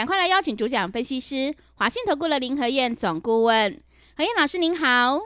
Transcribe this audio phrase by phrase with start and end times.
[0.00, 3.78] 赶快来邀请主讲分析师华信投顾的林和燕总顾问，
[4.16, 5.20] 何燕老师您好，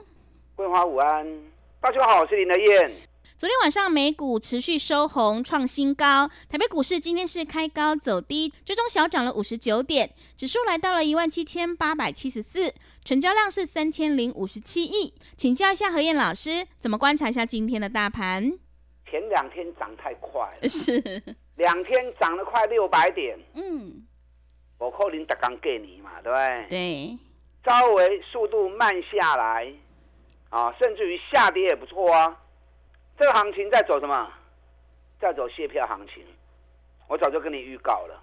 [0.56, 1.24] 桂花午安，
[1.80, 2.92] 大家好，我是林和燕。
[3.38, 15.14] 昨天晚上美股持续收红创新高，台北股市今天是开高走低，最终小涨了五十九点，指数来到了一万七千八百七十四，成交量是三千零五十七亿。
[15.36, 18.50] 请教一下何燕老师，怎么观察一下今天的大盘？
[19.08, 21.22] 前两天涨太快了， 是。
[21.54, 24.02] 两天涨了快六百点，嗯，
[24.84, 26.66] 我扣零打刚给你嘛，对不对？
[26.68, 27.18] 对，
[27.64, 29.72] 稍微速度慢下来，
[30.50, 32.38] 啊，甚至于下跌也不错啊。
[33.18, 34.30] 这个行情在走什么？
[35.18, 36.22] 在走卸票行情。
[37.08, 38.22] 我早就跟你预告了，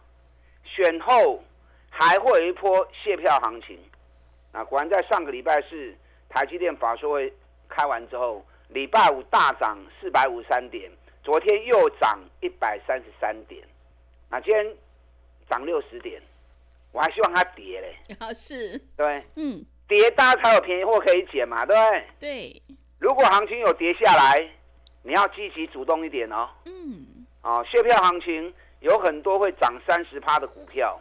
[0.64, 1.44] 选后
[1.90, 3.80] 还会有一波卸票行情。
[4.52, 5.96] 啊，果然在上个礼拜四
[6.30, 7.34] 台积电法说会
[7.70, 10.92] 开完之后，礼拜五大涨四百五十三点，
[11.24, 13.66] 昨天又涨一百三十三点，
[14.30, 14.76] 那今天
[15.50, 16.22] 涨六十点，
[16.92, 17.96] 我还希望它跌嘞。
[18.20, 22.08] 啊是，对，嗯，跌大家才有便宜货可以捡嘛，对不对？
[22.20, 22.62] 对，
[23.00, 24.50] 如果行情有跌下来，
[25.04, 26.50] 你要积极主动一点哦。
[26.66, 31.00] 嗯，啊，卸票行情有很多会涨三十趴的股票，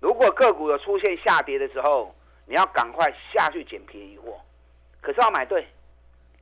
[0.00, 2.14] 如果个股有出现下跌的时候，
[2.46, 4.38] 你要赶快下去捡便宜货，
[5.00, 5.66] 可是要买对，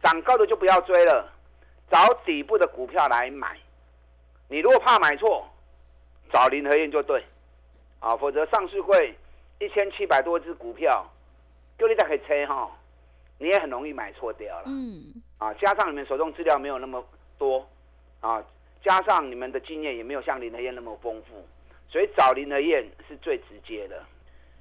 [0.03, 1.33] 涨高的就不要追了，
[1.91, 3.57] 找底部的股票来买。
[4.49, 5.49] 你如果怕买错，
[6.33, 7.25] 找林和燕就对，
[8.03, 9.15] 啊，否则上市会
[9.61, 11.09] 一千七百多只股票，
[11.79, 12.69] 就你再可以吹哈，
[13.39, 14.65] 你也很容易买错掉了。
[14.67, 17.03] 嗯，啊，加上你们手中资料没有那么
[17.39, 17.65] 多，
[18.21, 18.45] 啊，
[18.83, 21.47] 加上你们的经验也没有像林和燕那么丰富，
[21.89, 24.03] 所以找林和燕是最直接的。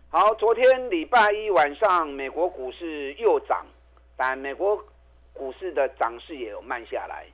[0.10, 3.66] 好，昨天礼拜一晚上美国股市又涨，
[4.16, 4.78] 但美国
[5.34, 7.26] 股市的涨势也有慢下来。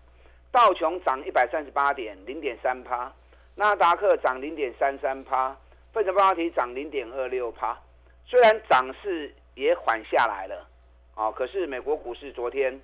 [0.54, 3.12] 道琼涨一百三十八点，零点三趴；
[3.56, 5.54] 纳达克涨零点三三趴；
[5.98, 7.78] 费城半导体涨零点二六趴。
[8.26, 10.68] 虽然涨势也缓下来了，
[11.16, 12.80] 啊，可是美国股市昨天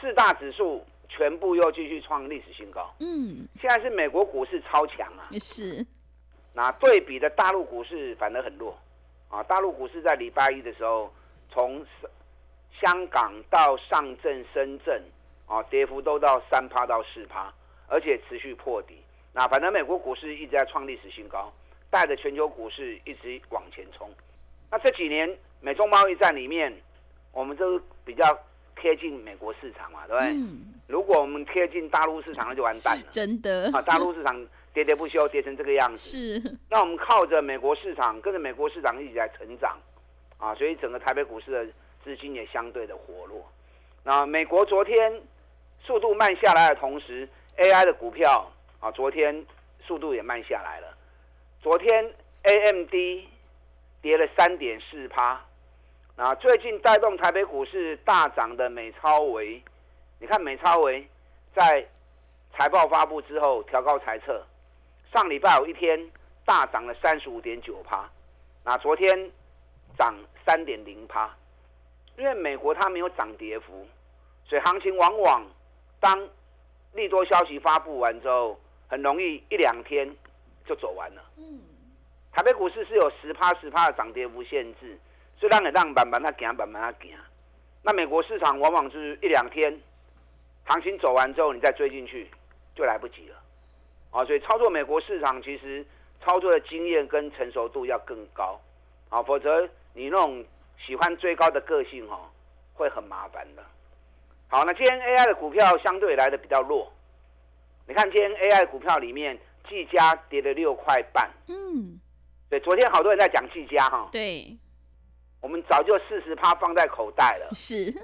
[0.00, 2.92] 四大指数全部又继续创历史新高。
[2.98, 5.86] 嗯，现在是美国股市超强啊，是，
[6.52, 8.76] 那对比的大陆股市反而很弱，
[9.28, 11.12] 啊，大陆股市在礼拜一的时候，
[11.50, 11.84] 从
[12.80, 15.00] 香港到上证、深圳，
[15.46, 17.52] 啊，跌幅都到三趴到四趴，
[17.86, 18.96] 而且持续破底。
[19.34, 21.52] 那反正美国股市一直在创历史新高，
[21.90, 24.10] 带着全球股市一直往前冲。
[24.70, 26.72] 那这几年美中贸易战里面，
[27.32, 28.38] 我们都比较
[28.80, 30.32] 贴近美国市场嘛，对不对？
[30.32, 33.02] 嗯，如果我们贴近大陆市场，那就完蛋了。
[33.10, 34.36] 真的啊，大陆市场
[34.74, 36.10] 喋喋不休，跌成这个样子。
[36.10, 39.78] 是，那我们靠着美国市场，跟着美国市场一起来成长，
[40.36, 41.66] 啊，所以整个台北股市的
[42.04, 43.50] 资金也相对的活络。
[44.04, 45.20] 那美国昨天
[45.82, 48.50] 速度慢下来的同时，AI 的股票
[48.80, 49.44] 啊，昨天
[49.80, 50.94] 速度也慢下来了。
[51.60, 52.94] 昨天 AMD
[54.00, 55.40] 跌了三点四趴，
[56.16, 59.60] 那最近带动台北股市大涨的美超维，
[60.20, 61.04] 你看美超维
[61.52, 61.84] 在
[62.56, 64.40] 财报发布之后调高财测，
[65.12, 66.08] 上礼拜有一天
[66.44, 68.08] 大涨了三十五点九趴，
[68.64, 69.28] 那昨天
[69.98, 70.14] 涨
[70.46, 71.28] 三点零趴，
[72.16, 73.84] 因为美国它没有涨跌幅，
[74.44, 75.44] 所以行情往往
[75.98, 76.28] 当
[76.92, 80.08] 利多消息发布完之后，很容易一两天
[80.68, 81.22] 就走完了。
[81.38, 81.60] 嗯，
[82.30, 84.98] 台北股市是有十趴十趴的涨跌幅限制，
[85.38, 87.16] 所以让你让慢慢它行，慢慢它行。
[87.82, 89.80] 那美国市场往往是一两天，
[90.66, 92.30] 行情走完之后，你再追进去
[92.74, 93.36] 就来不及了。
[94.10, 95.84] 啊，所以操作美国市场其实
[96.22, 98.60] 操作的经验跟成熟度要更高，
[99.08, 100.44] 啊，否则你那种
[100.84, 102.28] 喜欢追高的个性哦，
[102.74, 103.64] 会很麻烦的。
[104.48, 106.90] 好，那今天 AI 的股票相对来的比较弱，
[107.86, 109.38] 你看今天 AI 股票里面，
[109.68, 111.30] 技嘉跌了六块半。
[111.48, 111.98] 嗯，
[112.48, 114.56] 对，昨天好多人在讲技嘉哈，对，
[115.40, 117.94] 我们早就四十趴放在口袋了，是，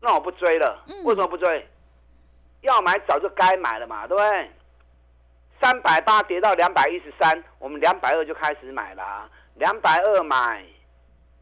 [0.00, 0.84] 那我不追了。
[0.88, 1.04] 嗯。
[1.04, 1.68] 为什么不追？
[2.62, 4.50] 要买早就该买了嘛，对不对？
[5.60, 10.64] 三百八跌到两百一十三，我们两百二就开始买啦，两百二买，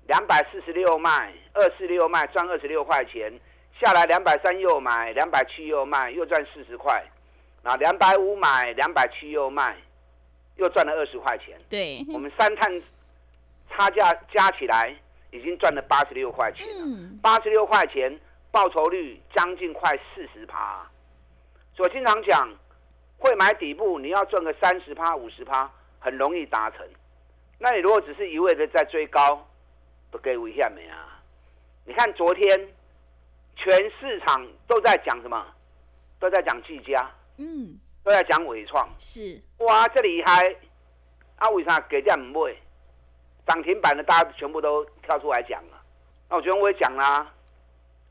[0.06, 3.32] 两百四十六卖，二四六卖赚二十六块钱，
[3.80, 7.02] 下来两百三又买，两百七又卖，又赚四十块，
[7.62, 9.76] 那两百五买，两百七又卖，
[10.56, 11.60] 又赚了二十块钱。
[11.68, 12.82] 对，我们三碳
[13.70, 14.94] 差价加起来
[15.30, 16.84] 已经赚了八十六块钱了。
[16.84, 18.18] 嗯，八十六块钱
[18.50, 20.84] 报酬率将近快四十趴。
[21.76, 22.52] 所以我经常讲，
[23.16, 25.70] 会买底部，你要赚个三十趴、五十趴，
[26.00, 26.86] 很容易达成。
[27.58, 29.48] 那你如果只是一味的在追高，
[30.10, 31.22] 不给危险没啊？
[31.84, 32.68] 你看昨天
[33.56, 35.46] 全市场都在讲什么？
[36.18, 37.10] 都在讲技嘉，
[37.42, 38.88] 嗯，都在讲伟创。
[38.98, 40.54] 是，哇，这厉害！
[41.36, 42.54] 啊，为啥给价唔买？
[43.46, 45.82] 涨停板的大家全部都跳出来讲了。
[46.28, 47.34] 那我昨天我也讲啦，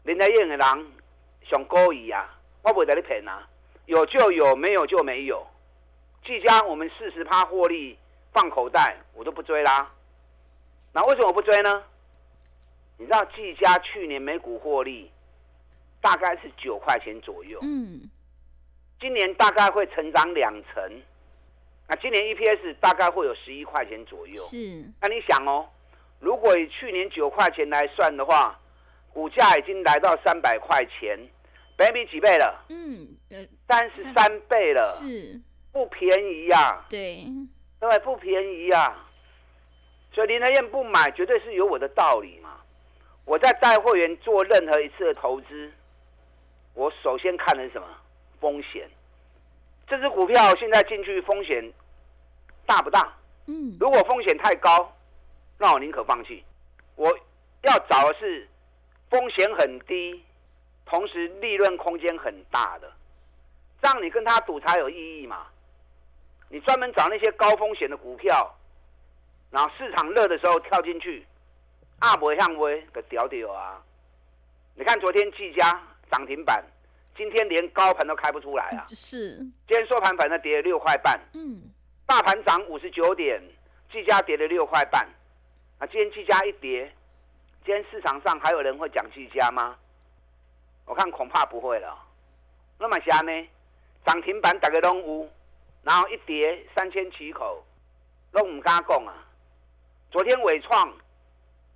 [0.04, 0.92] 林德燕的人
[1.50, 3.48] 上高义啊，我不会在你骗啊，
[3.86, 5.48] 有就有，没有就没有。
[6.26, 7.98] 即将我们四十趴获利
[8.34, 9.90] 放口袋，我都不追啦。
[10.92, 11.84] 那为什么不追呢？
[12.98, 15.10] 你知道技嘉去年每股获利
[16.02, 18.02] 大概是九块钱左右，嗯，
[19.02, 21.02] 今年大概会成长两成。
[21.88, 24.42] 那今年 EPS 大概会有十一块钱左右。
[24.44, 25.68] 是，那你想哦，
[26.20, 28.58] 如果以去年九块钱来算的话，
[29.12, 31.20] 股价已经来到三百块钱，
[31.76, 32.64] 百比几倍了？
[32.70, 35.42] 嗯，呃，三十三倍了，是，
[35.74, 37.26] 不便宜呀、对，
[37.80, 38.00] 对不对？
[38.00, 38.96] 不便宜呀、
[40.14, 42.52] 所以林德燕不买，绝对是有我的道理嘛。
[43.26, 45.72] 我在带会员做任何一次的投资，
[46.74, 47.88] 我首先看的是什么？
[48.42, 48.90] 风险。
[49.88, 51.64] 这只股票现在进去风险
[52.66, 53.14] 大不大？
[53.46, 54.94] 嗯，如果风险太高，
[55.58, 56.44] 那我宁可放弃。
[56.96, 57.08] 我
[57.62, 58.48] 要找的是
[59.10, 60.24] 风险很低，
[60.86, 62.92] 同时利润空间很大的，
[63.82, 65.48] 这样你跟他赌才有意义嘛。
[66.50, 68.54] 你专门找那些高风险的股票，
[69.50, 71.26] 然后市场热的时候跳进去，
[72.00, 73.82] 啊不会向微的屌屌啊！
[74.76, 76.64] 你看昨天技嘉涨停板，
[77.22, 78.84] 今天连高盘都开不出来啊！
[78.90, 79.38] 是，
[79.68, 81.20] 今天收盘反正跌了六块半。
[81.34, 81.62] 嗯，
[82.08, 83.40] 大盘涨五十九点，
[83.92, 85.08] 技嘉跌了六块半。
[85.78, 86.92] 啊，今天技嘉一跌，
[87.64, 89.78] 今天市场上还有人会讲技嘉吗？
[90.88, 91.96] 我看恐怕不会了。
[92.80, 93.48] 那么下呢？
[94.04, 95.30] 涨停板大家拢有，
[95.84, 97.64] 然后一跌三千起口，
[98.32, 99.14] 拢唔敢讲啊。
[100.10, 100.92] 昨天伟创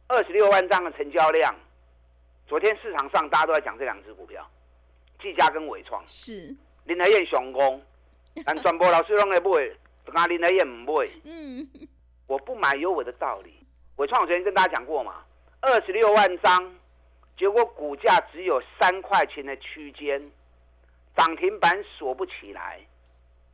[0.08, 1.56] 二十六万张的成交量，
[2.48, 4.44] 昨天市场上大家都在讲这两只股票，
[5.22, 6.04] 技嘉跟伟创。
[6.08, 7.82] 是，林德燕上攻，
[8.46, 9.76] 但全部老师拢会买，
[10.14, 11.10] 但林德燕唔买。
[11.24, 11.68] 嗯，
[12.28, 13.54] 我不买有我的道理。
[13.98, 15.24] 伟创我昨天跟大家讲过嘛，
[15.62, 16.76] 二十六万张，
[17.38, 20.22] 结果股价只有三块钱的区间，
[21.16, 22.80] 涨停板锁不起来。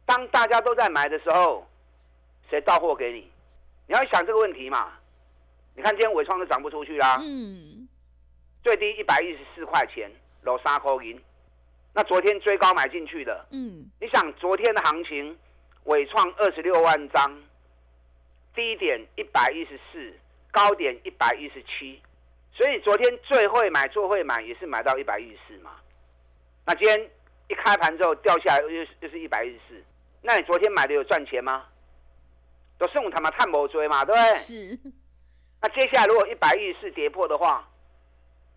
[0.05, 1.65] 当大家都在买的时候，
[2.49, 3.31] 谁到货给你？
[3.87, 4.93] 你要想这个问题嘛。
[5.75, 7.87] 你看今天伟创都涨不出去啦，嗯，
[8.63, 10.11] 最低一百一十四块钱，
[10.41, 11.21] 楼三块银。
[11.93, 15.37] 那昨天追高买进去的，嗯，你想昨天的行情，
[15.83, 17.37] 伟创二十六万张，
[18.55, 20.13] 低点一百一十四，
[20.51, 22.01] 高点一百一十七，
[22.53, 25.71] 所以昨天最会买最会买也是买到一百一十四嘛。
[26.65, 27.09] 那今天
[27.49, 29.83] 一开盘之后掉下来又又是一百一十四，
[30.21, 31.65] 那你昨天买的有赚钱吗？
[32.77, 34.39] 都是我他妈探谋追嘛，对不对？
[34.39, 34.79] 是，
[35.61, 37.67] 那接下来如果一百一十四跌破的话，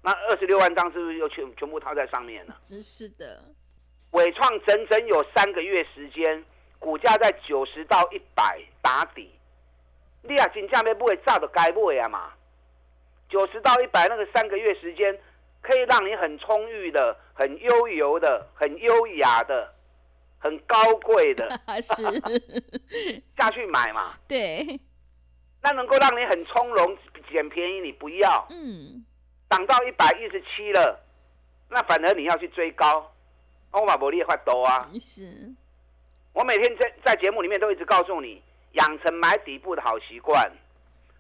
[0.05, 2.61] 那二十六万张是不是又全全部套在上面了？
[2.63, 3.43] 真是的，
[4.11, 6.45] 伟创整整有三个月时间，
[6.79, 9.31] 股价在九十到一百打底。
[10.23, 12.33] 你啊，金价要买，早就该买啊嘛。
[13.31, 15.19] 九十到一百那个三个月时间，
[15.63, 19.75] 可以让你很充裕的、很悠游的、很优雅的、
[20.39, 21.49] 很高贵的
[21.81, 22.03] 是，
[23.39, 24.15] 下去买嘛。
[24.29, 24.79] 对，
[25.63, 26.97] 那能够让你很从容、
[27.31, 28.47] 捡便宜，你不要。
[28.51, 29.05] 嗯，
[29.51, 31.01] 涨到一百一十七了，
[31.69, 33.11] 那反而你要去追高。
[33.71, 34.89] 我马伯利也快多啊！
[35.01, 35.53] 是，
[36.33, 38.41] 我每天在在节目里面都一直告诉你，
[38.73, 40.51] 养成买底部的好习惯。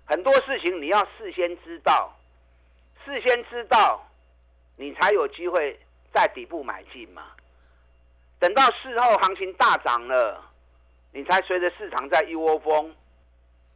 [0.04, 2.16] 很多事情你要事先知道，
[3.04, 4.06] 事先知道，
[4.76, 5.78] 你才有机会
[6.12, 7.22] 在底部买进嘛。
[8.38, 10.40] 等到事后行情大涨了，
[11.12, 12.94] 你才随着市场在一窝蜂。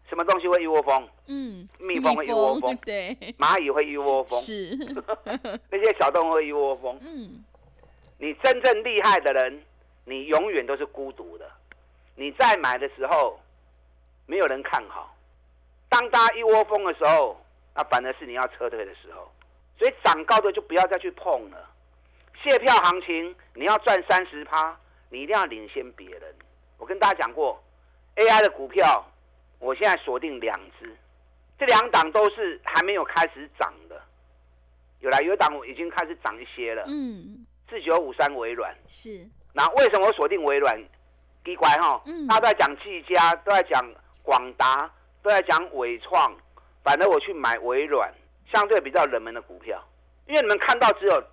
[0.09, 1.09] 什么东西会一窝蜂？
[1.27, 4.77] 嗯，蜜蜂会一窝蜂， 对，蚂蚁会一窝蜂，是，
[5.71, 6.99] 那些小动物会一窝蜂。
[7.03, 7.45] 嗯，
[8.19, 9.63] 你真正厉害的人，
[10.05, 11.51] 你永远都是孤独的。
[12.17, 13.39] 你在买的时候，
[14.27, 15.15] 没有人看好；
[15.89, 17.41] 当大家一窝蜂的时候，
[17.75, 19.31] 那反而是你要撤退的时候。
[19.79, 21.71] 所以涨高的就不要再去碰了。
[22.43, 24.77] 卸票行情，你要赚三十趴，
[25.11, 26.35] 你一定要领先别人。
[26.79, 27.63] 我跟大家讲过
[28.17, 29.05] ，AI 的股票，
[29.59, 30.97] 我现在锁定两只，
[31.59, 34.01] 这两档都是还没有开始涨的。
[35.01, 36.85] 有来有一档我已经开始涨一些了。
[36.89, 40.83] 嗯，四九五三微软，是，那为什么我锁定微软？
[41.45, 43.83] 奇怪哈，嗯大家都在讲技嘉，都在讲
[44.23, 44.91] 广达，
[45.23, 46.37] 都在讲伟创，
[46.85, 48.13] 反正我去买微软，
[48.53, 49.83] 相对比较冷门的股票，
[50.27, 51.25] 因为你们看到只有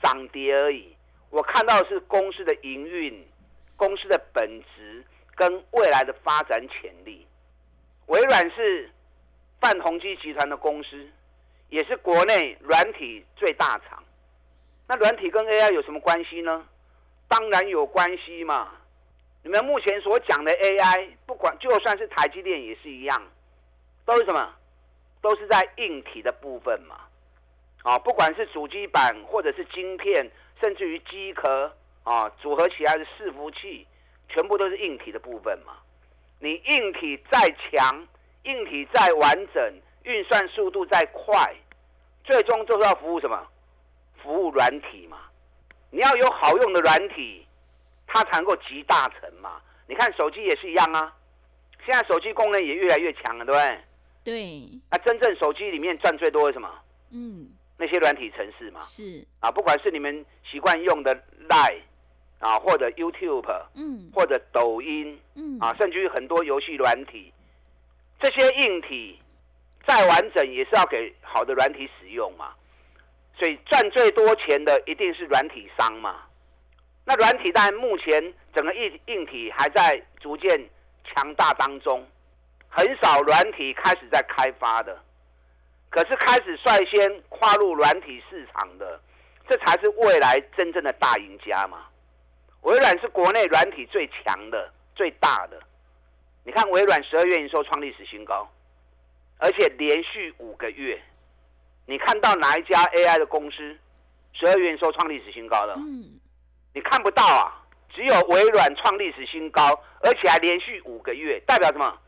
[0.00, 0.94] 涨跌而已，
[1.30, 3.26] 我看到的是公司的营运、
[3.74, 7.26] 公司的本质跟未来的发展潜力。
[8.08, 8.90] 微软是
[9.60, 11.06] 泛宏基集团的公司，
[11.68, 14.02] 也是国内软体最大厂。
[14.86, 16.66] 那软体跟 AI 有什么关系呢？
[17.28, 18.72] 当然有关系嘛。
[19.42, 23.22] 你们目前所讲的 AI，不管就算是台积电也是一样，
[24.06, 24.54] 都是什么？
[25.20, 26.96] 都是在硬体的部分嘛。
[27.82, 31.70] 啊，不管是主机板或者是晶片，甚至于机壳
[32.04, 33.86] 啊，组合起来的伺服器，
[34.30, 35.74] 全部都是硬体的部分嘛。
[36.40, 38.06] 你硬体再强，
[38.44, 41.54] 硬体再完整，运算速度再快，
[42.24, 43.46] 最终就是要服务什么？
[44.22, 45.18] 服务软体嘛。
[45.90, 47.46] 你要有好用的软体，
[48.06, 49.60] 它才能够集大成嘛。
[49.86, 51.14] 你看手机也是一样啊，
[51.86, 53.80] 现在手机功能也越来越强了，对不对？
[54.24, 56.70] 对，那真正手机里面赚最多的是什么？
[57.10, 58.80] 嗯，那些软体程式嘛。
[58.80, 61.16] 是，啊，不管是你们习惯用的
[61.48, 61.80] Line
[62.38, 67.32] 啊，或者 YouTube，嗯或者抖音嗯，啊，甚至于很多游戏软体，
[68.20, 69.20] 这些硬体
[69.86, 72.52] 再完整也是要给好的软体使用嘛。
[73.36, 76.22] 所以赚最多钱的一定是软体商嘛。
[77.04, 80.68] 那软体但目前整个硬硬体还在逐渐
[81.04, 82.06] 强大当中，
[82.68, 84.98] 很少软体开始在开发的。
[85.90, 89.00] 可是开始率先跨入软体市场的，
[89.48, 91.86] 这才是未来真正的大赢家嘛。
[92.62, 95.60] 微软是国内软体最强的、最大的。
[96.44, 98.48] 你看微软十二月营收创历史新高，
[99.38, 101.00] 而且连续五个月，
[101.86, 103.76] 你看到哪一家 AI 的公司
[104.32, 105.74] 十二月营收创历史新高的？
[105.74, 106.18] 嗯，
[106.74, 111.98] 你看不到啊，只有微软创历史新高，而且还连续五个月，代表什么？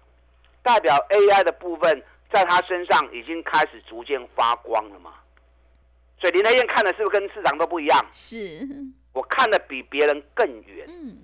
[0.63, 2.03] 代表 AI 的部分
[2.33, 5.15] 在它身上已经开始逐渐发光了嘛。
[6.19, 8.07] 所以林德燕看的是不是跟市场都不一样？
[8.13, 8.69] 是，
[9.13, 10.87] 我看的比别人更远。
[10.89, 11.17] 嗯，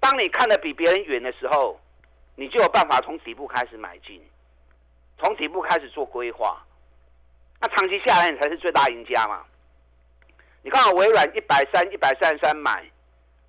[0.00, 1.78] 当你看的比别人远的时候，
[2.36, 4.22] 你就有办法从底部开始买进，
[5.18, 6.64] 从底部开始做规划。
[7.60, 9.44] 那长期下来，你才是最大赢家嘛。
[10.62, 12.88] 你看，微软一百三、一百三十三买，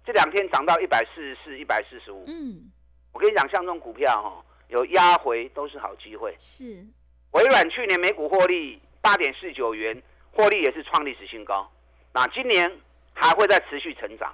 [0.05, 2.23] 这两天涨到一百四十四、一百四十五。
[2.27, 2.71] 嗯，
[3.11, 6.35] 我跟你讲，像这种股票哈、有压回都是好机会。
[6.39, 6.83] 是，
[7.31, 11.69] 微软去年每股获利八点四九元，获利也是创历史新高。
[12.13, 12.71] 那今年
[13.13, 14.33] 还会再持续成长，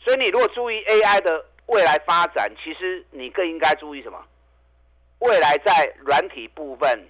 [0.00, 4.24] 所以你如果注意 AI 的未来发展，其实你更应该注意什么？
[5.20, 7.06] 未来在软体部分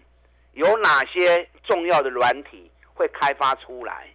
[0.53, 4.09] 有哪些重要的软体会开发出来？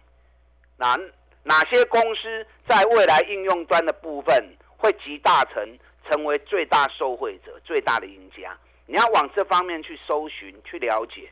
[0.76, 0.98] 哪
[1.42, 8.56] 哪些公司在未来应用端的部分会集大成，成为最大受惠者、最大的赢家？
[8.86, 11.30] 你要往这方面去搜寻、去了解，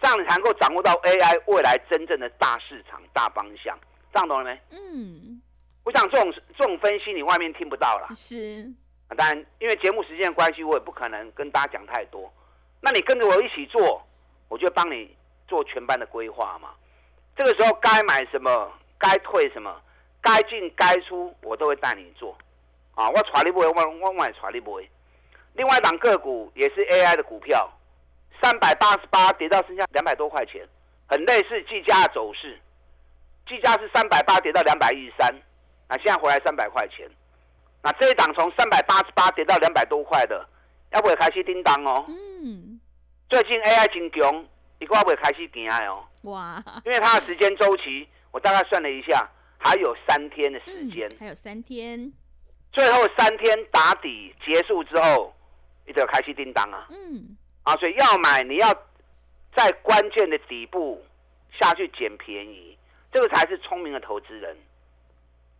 [0.00, 3.76] 这样你才能够掌握到 AI 未来真正的大市场、大方向。
[4.12, 4.60] 这样懂了没？
[4.70, 5.40] 嗯，
[5.84, 8.08] 我想这种这种分析你外面听不到啦。
[8.14, 8.70] 是，
[9.08, 12.32] 啊当然，因为节目时间的关系，我也不可能跟大家讲太多。
[12.80, 14.02] 那你跟着我一起做，
[14.48, 15.14] 我就帮你
[15.46, 16.70] 做全班的规划嘛。
[17.36, 19.80] 这个时候该买什么，该退什么，
[20.20, 22.36] 该进该出，我都会带你做。
[22.94, 24.88] 啊，我传你不会，我我我也传你不会。
[25.54, 27.70] 另外一档个股也是 AI 的股票，
[28.42, 30.68] 三百八十八跌到剩下两百多块钱，
[31.06, 32.60] 很类似技嘉的走势。
[33.48, 35.34] 技嘉是三百八跌到两百一十三，
[35.88, 37.08] 那现在回来三百块钱。
[37.82, 40.46] 那这一档从三百八十八跌到两百多块的，
[40.90, 42.04] 要不会开始叮当哦。
[42.08, 42.78] 嗯，
[43.30, 44.44] 最近 AI 真强，
[44.80, 49.26] 一个会开始行的哦，哇，因为它的时间周期，我大概算了一下，
[49.58, 51.08] 还有三天的时嗯间。
[51.18, 52.12] 还有三天，
[52.72, 55.32] 最后三天打底结束之后，
[55.86, 57.74] 你就开始叮当啊嗯，啊！
[57.76, 58.74] 所以要买，你要
[59.56, 61.02] 在关键的底部
[61.58, 62.76] 下去捡便宜，
[63.12, 64.56] 这个才是聪明的投资人。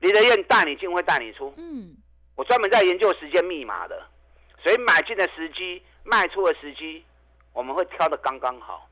[0.00, 1.96] 李德燕带你进会带你出，嗯，
[2.36, 4.06] 我专门在研究时间密码的，
[4.62, 7.04] 所以买进的时机、卖出的时机，
[7.52, 8.88] 我们会挑的刚刚好。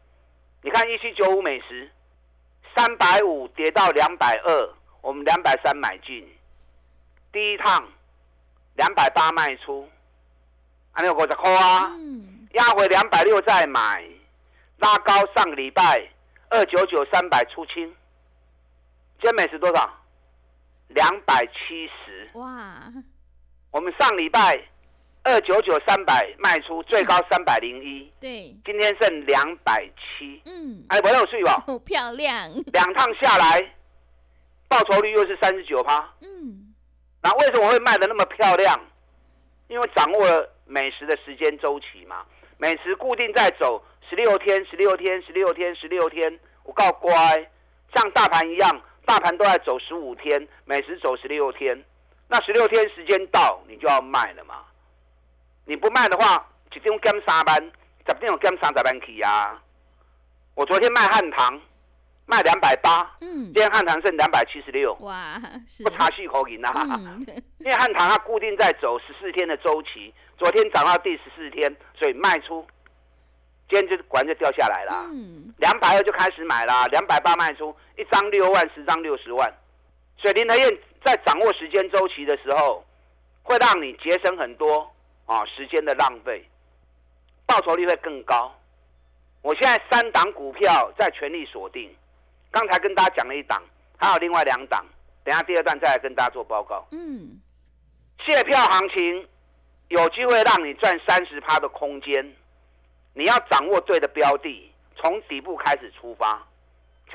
[0.63, 1.89] 你看一七九五美食，
[2.75, 4.71] 三百五跌到两百二，
[5.01, 6.29] 我们两百三买进，
[7.31, 7.87] 第一趟
[8.75, 9.89] 两百八卖出，
[10.91, 14.05] 还有五十块啊，嗯，压回两百六再买，
[14.79, 16.05] 拉高上个礼拜
[16.51, 17.95] 二九九三百出清，
[19.21, 19.91] 今天美食多少？
[20.89, 22.29] 两百七十。
[22.39, 22.93] 哇，
[23.71, 24.59] 我们上礼拜
[25.25, 31.63] 二九九三百卖出，最高三百零一，对，今天剩两百七，嗯，哎，我有睡吧？
[31.67, 33.75] 好漂亮，两趟下来，
[34.69, 36.09] 报酬率又是三十九趴。
[36.21, 36.75] 嗯，
[37.23, 38.79] 那为什么会卖的那么漂亮？
[39.69, 42.25] 因为掌握了美食的时间周期嘛，
[42.59, 46.39] 美食固定在走十六天、十六天、十六天、十六天。
[46.63, 47.15] 我告乖，
[47.95, 51.83] 像大盘一样，大盘都在走十五天，美食走十六天。
[52.29, 54.57] 那十六天时间到，你就要卖了嘛。
[55.65, 56.45] 你不卖的话，
[56.75, 57.57] 一天减三班，
[58.07, 59.63] 十定有减三十班起啊。
[60.55, 61.59] 我昨天卖汉唐，
[62.27, 65.41] 卖两百八，嗯，今天汉唐剩两百七十六，哇，
[65.85, 67.01] 不差细口银啊。
[67.59, 72.67] 因为汉唐它固定在走十四天的周期，昨天涨到第十四天，所以卖出。
[73.69, 74.93] 今天就果然就掉下来了，
[75.59, 79.53] 两百二就开始买了，两百八卖出，一张六万，十张六十万。
[80.17, 82.85] 所以林德燕在掌握时间周期的时候，
[83.43, 84.89] 会让你节省很多
[85.27, 86.49] 啊时间的浪费，
[87.45, 88.55] 报酬率会更高。
[89.43, 91.93] 我现在三档股票在全力锁定，
[92.53, 93.61] 刚才跟大家讲了一档，
[93.97, 94.87] 还有另外两档，
[95.25, 96.87] 等下第二段再来跟大家做报告。
[96.93, 97.41] 嗯，
[98.25, 99.29] 卸票行情
[99.89, 102.35] 有机会让你赚三十趴的空间。
[103.19, 106.47] 你要掌握对的标的，从底部开始出发。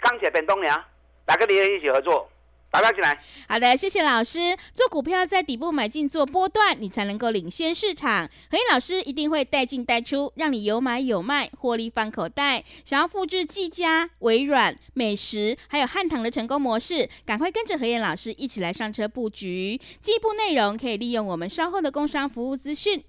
[0.01, 0.83] 钢铁变东娘，
[1.27, 2.27] 哪个敌人一起合作？
[2.71, 3.21] 打家进来。
[3.47, 4.57] 好的，谢谢老师。
[4.73, 8.27] 做股票在底部买进做波段，你才能够领先市场。
[8.49, 12.63] 何燕老师一定会带进带出，让你有买有卖，获利放口袋。
[12.83, 19.79] 想要复制技嘉、微软、美食还有汉唐的成功模式，赶快跟着何燕老师一起来上车布局。
[19.99, 23.03] 进一步内容可以利用我们稍后的工商服务资讯。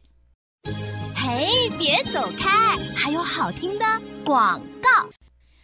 [1.25, 2.77] 嘿，别走开！
[2.97, 3.87] 还有好听的
[4.25, 5.09] 广告。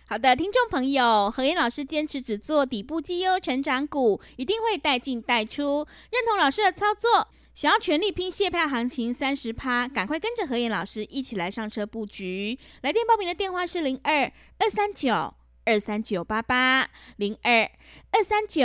[0.06, 5.84] 好的，听众朋友，何燕老师坚持只做底部绩优成长股，一定会带进带出。
[6.12, 12.56] 认同老师的操作，想要全力拼蟹票行情三十趴，赶快跟着何燕老师一起来上车布局。
[12.82, 15.34] 来电报名的电话是零二二三九
[15.64, 17.68] 二三九八八零二
[18.12, 18.64] 二三九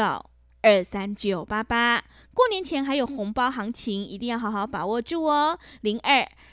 [0.62, 2.04] 二三九八八。
[2.36, 5.58] 过年前还有红包行情，一定要好好把握住哦。
[5.82, 6.30] 零二。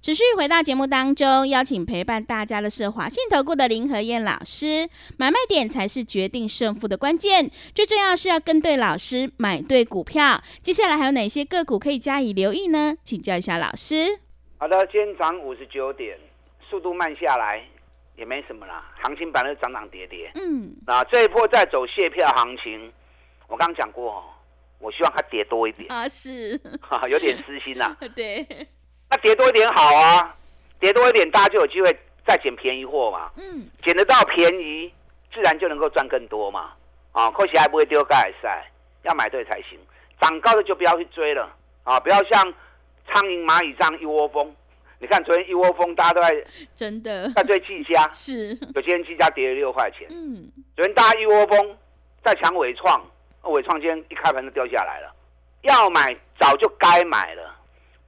[0.00, 4.88] 持续回到节目当中，邀请陪伴大家的是华信投顾的林和燕老师。
[5.16, 10.40] 买卖点才是决定胜负的关键，最重要是要跟对老师，买对股票。
[10.62, 12.94] 接下来还有哪些个股可以加以留意呢？
[13.02, 14.20] 请教一下老师。
[14.58, 16.16] 好的，今天涨五十九点，
[16.70, 17.62] 速度慢下来
[18.16, 20.30] 也没什么啦，行情本来涨涨跌跌。
[20.36, 22.92] 嗯，那这一波在走卸票行情，
[23.48, 24.24] 我刚讲过，
[24.78, 26.52] 我希望它跌多一点啊，是，
[27.10, 27.96] 有点私心呐。
[28.14, 28.46] 对。
[29.10, 30.36] 那跌多一点好啊，
[30.78, 31.90] 跌多一点，大家就有机会
[32.26, 33.30] 再捡便宜货嘛。
[33.36, 34.92] 嗯，捡得到便宜，
[35.32, 36.72] 自然就能够赚更多嘛。
[37.12, 38.70] 啊，可惜还不会丢盖赛，
[39.02, 39.78] 要买对才行。
[40.20, 41.48] 涨高的就不要去追了
[41.84, 42.42] 啊，不要像
[43.06, 44.54] 苍蝇蚂蚁这样一窝蜂。
[44.98, 46.44] 你看昨天一窝蜂，大家都在
[46.74, 48.48] 真的在追技嘉，是。
[48.74, 50.06] 有今天技嘉跌了六块钱。
[50.10, 51.76] 嗯，昨天大家一窝蜂
[52.22, 53.00] 在抢伟创，
[53.44, 55.10] 伟创今天一开盘就掉下来了。
[55.62, 57.56] 要买早就该买了，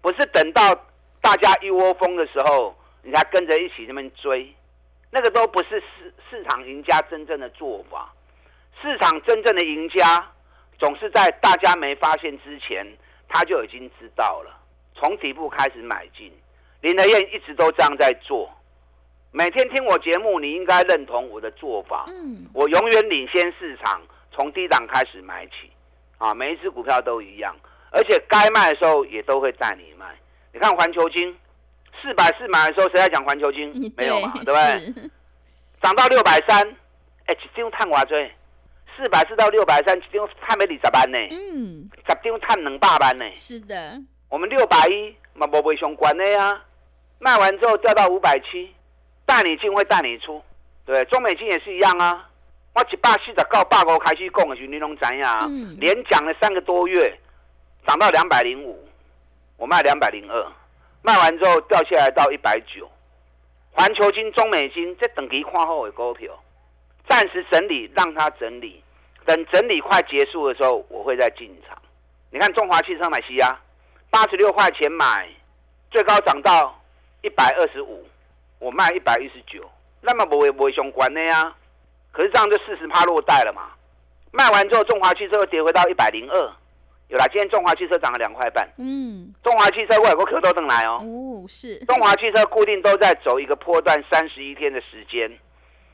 [0.02, 0.78] 不是等到。
[1.20, 4.54] 大家一窝蜂的时候，你才跟着一起那边追，
[5.10, 8.12] 那个都不是市市场赢家真正的做法。
[8.80, 10.26] 市场真正的赢家，
[10.78, 12.86] 总是在大家没发现之前，
[13.28, 14.58] 他就已经知道了，
[14.94, 16.32] 从底部开始买进。
[16.80, 18.50] 林德燕一直都这样在做，
[19.32, 22.06] 每天听我节目，你应该认同我的做法。
[22.08, 24.00] 嗯，我永远领先市场，
[24.32, 25.70] 从低档开始买起，
[26.16, 27.54] 啊，每一只股票都一样，
[27.90, 30.06] 而且该卖的时候也都会带你卖。
[30.52, 31.36] 你看环球金，
[32.02, 33.92] 四百四买的时候，谁在讲环球金？
[33.96, 35.10] 没有嘛，对不对？
[35.80, 36.66] 涨到六百三，
[37.26, 38.30] 哎，一张探偌追，
[38.96, 41.18] 四百四到六百三，一张探没二十万呢。
[41.30, 43.24] 嗯，十张探两百万呢。
[43.32, 46.60] 是的，我们六百一嘛，无袂相关的呀。
[47.18, 48.74] 卖完之后掉到五百七，
[49.26, 50.42] 带你进会带你出，
[50.84, 52.28] 对，中美金也是一样啊。
[52.74, 57.18] 我一百四十九百五开始供的时候，你拢知影，连讲了三个多月，
[57.86, 58.89] 涨到两百零五。
[59.60, 60.46] 我卖两百零二，
[61.02, 62.90] 卖完之后掉下来到一百九。
[63.72, 66.32] 环球金、中美金这等级跨后的股票，
[67.06, 68.82] 暂时整理，让它整理。
[69.26, 71.76] 等整理快结束的时候，我会再进场。
[72.30, 73.54] 你看中华汽车买西亚，
[74.08, 75.28] 八十六块钱买，
[75.90, 76.82] 最高涨到
[77.20, 78.08] 一百二十五，
[78.60, 79.70] 我卖一百一十九，
[80.00, 81.54] 那么不会不会相关的呀？
[82.12, 83.72] 可是这样就四十趴落袋了嘛。
[84.30, 86.52] 卖完之后，中华汽车又跌回到一百零二，
[87.10, 88.68] 有啦，今天中华汽车涨了两块半。
[88.78, 91.02] 嗯，中华汽车外国客都等来哦。
[91.02, 95.28] 哦，是中华汽车固定都在走一个波段三十一天的时间，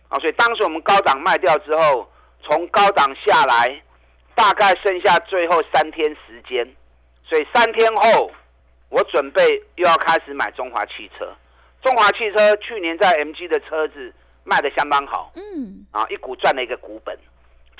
[0.08, 2.06] 啊，所以当时我们高档卖掉之后，
[2.42, 3.82] 从高档下来，
[4.34, 6.70] 大概剩下最后三天时间，
[7.24, 8.30] 所以三天后，
[8.90, 11.26] 我准备又要开始买中华汽车。
[11.80, 14.12] 中华汽车去年在 MG 的车子
[14.44, 17.18] 卖的相当好，嗯，啊，一股赚了一个股本。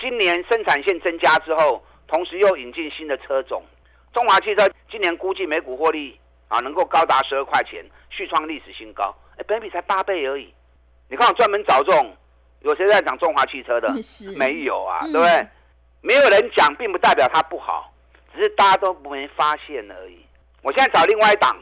[0.00, 3.62] 今年生产线增加之后，同时又引进新的车种，
[4.12, 9.14] 中华汽车今年估计每股获利啊能够高达十二块钱，续创历史新高。
[9.36, 10.52] 哎，本比才八倍而已。
[11.08, 12.16] 你看我专门找这种，
[12.60, 13.88] 有谁在讲中华汽车的？
[14.02, 15.48] 是没有啊，嗯对不对？
[16.00, 17.92] 没有人讲，并不代表它不好，
[18.34, 20.24] 只是大家都没发现而已。
[20.62, 21.56] 我现在找另外一档，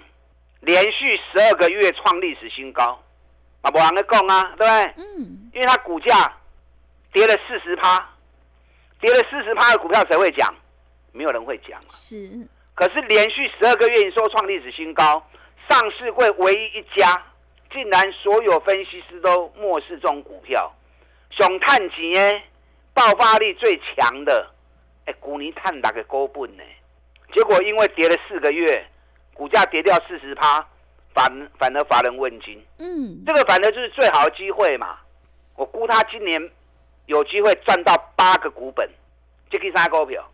[0.61, 3.03] 连续十二个月创历史新高，
[3.63, 4.95] 啊，不人在讲啊，对不对？
[4.97, 6.33] 嗯，因为它股价
[7.13, 8.09] 跌了四十趴，
[9.05, 10.55] 跌了四十趴的股票谁会讲？
[11.13, 11.79] 没有人会讲。
[11.91, 15.23] 是可是连续十二个月营收创历史新高，
[15.69, 17.23] 上市会唯一一家，
[17.71, 20.75] 竟然所有分析师都漠视这种股票，
[21.29, 22.43] 熊探钱耶，
[22.95, 24.51] 爆发力最强的，
[25.05, 26.63] 哎，股尼探哪个高本呢？
[27.35, 28.87] 结果因为跌了四个月，
[29.35, 30.67] 股价跌掉四十趴，
[31.13, 32.59] 反反而乏人问津。
[32.79, 34.97] 嗯，这个反而就是最好的机会嘛。
[35.57, 36.51] 我估他今年
[37.07, 38.89] 有机会赚到八个股本，
[39.51, 40.25] 这个三股票，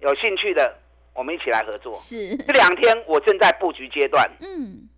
[0.00, 0.76] 有兴趣的
[1.12, 1.94] 我们一起来合作。
[1.94, 4.88] 是这两天我正在布局阶段，嗯，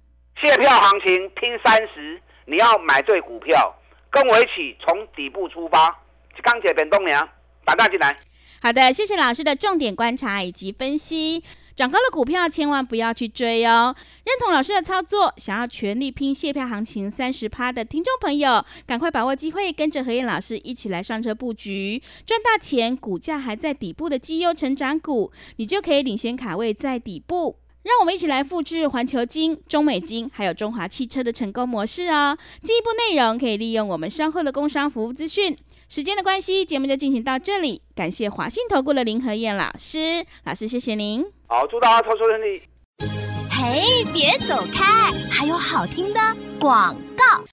[0.40, 3.74] 卸票行情拼三十，你要买对股票，
[4.10, 6.02] 跟我一起从底部出发。
[6.42, 7.26] 钢铁本东娘，
[7.64, 8.14] 打大进来。
[8.60, 11.42] 好的，谢谢老师的重点观察以及分析。
[11.76, 13.94] 涨高的股票千万不要去追哦。
[14.24, 22.96] 认同老师的操作，想要全力拼卸票行情三十趴的听众朋友，赶快把握机会，跟着何燕老师一起来上车布局，赚大钱。
[22.96, 27.58] 股价还在底部的绩优成长股，你就可以领先卡位在底部。
[27.82, 32.36] 让我们一起来复制环球金、中美金还有中华汽车的成功模式哦。
[32.62, 35.56] 进一步内容可以利用我们稍后的工商服务资讯。
[35.88, 37.80] 时间的关系，节目就进行到这里。
[37.94, 41.24] 感谢华信投顾的林和燕老师，老师谢谢您。
[41.46, 42.60] 好，祝大家投资顺利。
[43.48, 46.20] 嘿，别走开，还有好听的
[46.58, 47.44] 广告。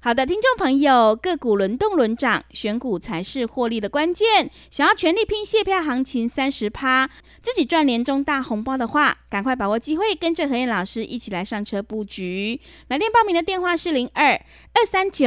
[0.00, 4.50] 好的，听众朋友，个股轮动轮涨，选股才是获利的关键。
[4.70, 7.10] 想要全力拼卸票行情三十趴，
[7.42, 12.60] 自己赚年终大红包的话，赶快把握机会，跟着何燕老师一起来上车布局。
[12.88, 14.32] 来电报名的电话是零二
[14.72, 15.26] 二三九